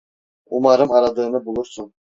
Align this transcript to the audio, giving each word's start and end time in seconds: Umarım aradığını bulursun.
Umarım 0.45 0.91
aradığını 0.91 1.45
bulursun. 1.45 1.93